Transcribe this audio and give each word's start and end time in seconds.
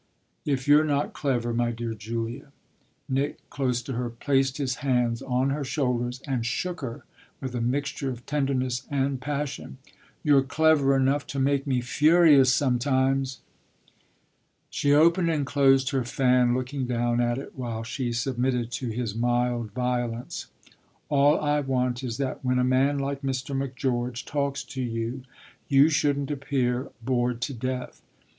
"If 0.45 0.67
you're 0.67 0.83
not 0.83 1.13
clever, 1.13 1.53
my 1.53 1.69
dear 1.69 1.93
Julia?" 1.93 2.51
Nick, 3.07 3.47
close 3.51 3.83
to 3.83 3.93
her, 3.93 4.09
placed 4.09 4.57
his 4.57 4.77
hands 4.77 5.21
on 5.21 5.51
her 5.51 5.63
shoulders 5.63 6.23
and 6.25 6.43
shook 6.43 6.81
her 6.81 7.05
with 7.39 7.53
a 7.53 7.61
mixture 7.61 8.09
of 8.09 8.25
tenderness 8.25 8.87
and 8.89 9.21
passion. 9.21 9.77
"You're 10.23 10.41
clever 10.41 10.95
enough 10.95 11.27
to 11.27 11.39
make 11.39 11.67
me 11.67 11.81
furious, 11.81 12.51
sometimes!" 12.51 13.41
She 14.71 14.91
opened 14.91 15.29
and 15.29 15.45
closed 15.45 15.91
her 15.91 16.03
fan 16.03 16.55
looking 16.55 16.87
down 16.87 17.21
at 17.21 17.37
it 17.37 17.55
while 17.55 17.83
she 17.83 18.11
submitted 18.11 18.71
to 18.71 18.89
his 18.89 19.13
mild 19.13 19.69
violence. 19.69 20.47
"All 21.09 21.39
I 21.39 21.59
want 21.59 22.03
is 22.03 22.17
that 22.17 22.43
when 22.43 22.57
a 22.57 22.63
man 22.63 22.97
like 22.97 23.21
Mr. 23.21 23.55
Macgeorge 23.55 24.25
talks 24.25 24.63
to 24.63 24.81
you 24.81 25.21
you 25.67 25.89
shouldn't 25.89 26.31
appear 26.31 26.89
bored 27.03 27.39
to 27.41 27.53
death. 27.53 28.01